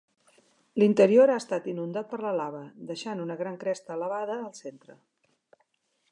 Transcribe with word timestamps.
L'interior 0.83 1.33
ha 1.33 1.35
estat 1.41 1.67
inundat 1.73 2.09
per 2.13 2.19
la 2.23 2.31
lava, 2.39 2.61
deixant 2.91 3.21
una 3.25 3.37
gran 3.43 3.59
cresta 3.65 3.95
elevada 3.97 4.39
al 4.39 4.49
centre. 4.61 4.97